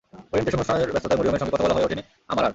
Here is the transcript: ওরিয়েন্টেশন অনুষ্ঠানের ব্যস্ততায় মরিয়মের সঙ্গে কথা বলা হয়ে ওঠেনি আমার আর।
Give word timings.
ওরিয়েন্টেশন 0.31 0.57
অনুষ্ঠানের 0.59 0.91
ব্যস্ততায় 0.93 1.17
মরিয়মের 1.19 1.41
সঙ্গে 1.41 1.53
কথা 1.53 1.65
বলা 1.65 1.75
হয়ে 1.75 1.87
ওঠেনি 1.87 2.03
আমার 2.31 2.43
আর। 2.45 2.49